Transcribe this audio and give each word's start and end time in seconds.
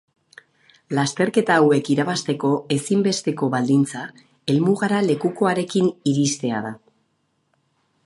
Lasterketa 0.99 1.57
hauek 1.63 1.91
irabazteko 1.97 2.51
ezinbesteko 2.77 3.51
baldintza 3.59 4.03
helmugara 4.09 5.05
lekukoarekin 5.11 5.95
iristea 6.15 6.67
da. 6.69 6.77